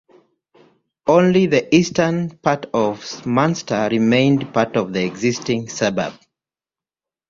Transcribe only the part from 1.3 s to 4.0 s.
the eastern part of Munster